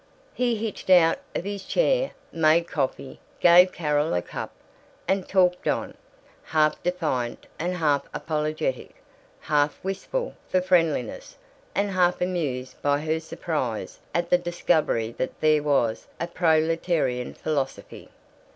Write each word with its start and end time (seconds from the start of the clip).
He 0.33 0.55
hitched 0.55 0.89
out 0.89 1.19
of 1.35 1.43
his 1.43 1.63
chair, 1.63 2.13
made 2.31 2.63
coffee, 2.65 3.19
gave 3.39 3.71
Carol 3.71 4.15
a 4.15 4.21
cup, 4.23 4.51
and 5.07 5.29
talked 5.29 5.67
on, 5.67 5.95
half 6.43 6.81
defiant 6.81 7.45
and 7.59 7.75
half 7.75 8.09
apologetic, 8.11 8.95
half 9.41 9.79
wistful 9.83 10.33
for 10.49 10.59
friendliness 10.59 11.37
and 11.75 11.91
half 11.91 12.19
amused 12.19 12.81
by 12.81 13.01
her 13.01 13.19
surprise 13.19 13.99
at 14.11 14.31
the 14.31 14.39
discovery 14.39 15.11
that 15.19 15.39
there 15.39 15.61
was 15.61 16.07
a 16.19 16.25
proletarian 16.25 17.35
philosophy. 17.35 18.09